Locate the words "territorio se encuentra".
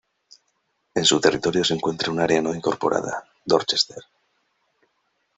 1.21-2.11